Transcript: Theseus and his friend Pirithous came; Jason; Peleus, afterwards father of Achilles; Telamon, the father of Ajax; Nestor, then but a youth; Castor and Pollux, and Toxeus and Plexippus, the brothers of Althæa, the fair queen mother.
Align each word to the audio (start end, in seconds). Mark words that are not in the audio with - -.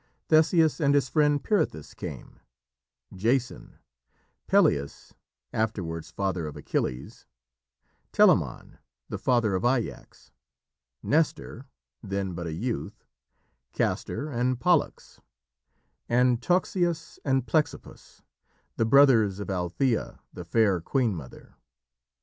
Theseus 0.29 0.79
and 0.79 0.95
his 0.95 1.07
friend 1.09 1.43
Pirithous 1.43 1.93
came; 1.93 2.39
Jason; 3.13 3.77
Peleus, 4.47 5.13
afterwards 5.53 6.09
father 6.09 6.47
of 6.47 6.57
Achilles; 6.57 7.27
Telamon, 8.11 8.79
the 9.09 9.19
father 9.19 9.53
of 9.53 9.63
Ajax; 9.63 10.31
Nestor, 11.03 11.67
then 12.01 12.33
but 12.33 12.47
a 12.47 12.51
youth; 12.51 13.05
Castor 13.73 14.31
and 14.31 14.59
Pollux, 14.59 15.21
and 16.09 16.41
Toxeus 16.41 17.19
and 17.23 17.45
Plexippus, 17.45 18.23
the 18.77 18.85
brothers 18.85 19.39
of 19.39 19.49
Althæa, 19.49 20.17
the 20.33 20.43
fair 20.45 20.81
queen 20.81 21.13
mother. 21.15 21.53